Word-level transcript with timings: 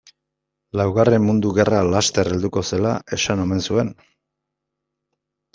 Laugarren 0.79 1.23
mundu 1.25 1.51
gerra 1.57 1.83
laster 1.95 2.31
helduko 2.33 2.65
zela 2.71 2.97
esan 3.19 3.45
omen 3.45 3.63
zuen. 3.71 3.93